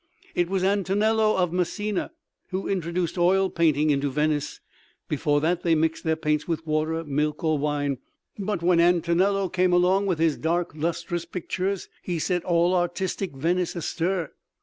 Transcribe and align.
It 0.33 0.49
was 0.49 0.63
Antonello 0.63 1.37
of 1.37 1.53
Messina 1.53 2.09
who 2.49 2.67
introduced 2.67 3.19
oil 3.19 3.51
painting 3.51 3.91
into 3.91 4.09
Venice. 4.09 4.59
Before 5.07 5.39
that 5.41 5.61
they 5.61 5.75
mixed 5.75 6.05
their 6.05 6.15
paints 6.15 6.47
with 6.47 6.65
water, 6.65 7.03
milk 7.03 7.43
or 7.43 7.59
wine. 7.59 7.99
But 8.39 8.63
when 8.63 8.79
Antonello 8.79 9.47
came 9.47 9.73
along 9.73 10.07
with 10.07 10.17
his 10.17 10.37
dark, 10.37 10.71
lustrous 10.73 11.25
pictures, 11.25 11.87
he 12.01 12.17
set 12.17 12.43
all 12.43 12.73
artistic 12.73 13.33
Venice 13.33 13.75
astir. 13.75 14.31